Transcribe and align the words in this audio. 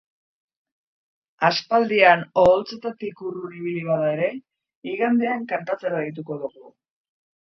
Aspaldian 1.49 2.23
oholtzetatik 2.43 3.21
urrun 3.27 3.53
ibili 3.57 3.83
bada 3.89 4.07
ere, 4.13 4.31
igandean 4.93 5.45
kantatzera 5.53 6.01
deituko 6.07 6.39
dugu. 6.47 6.73